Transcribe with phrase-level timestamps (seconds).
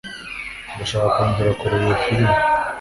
[0.75, 2.33] ndashaka kongera kureba iyo firime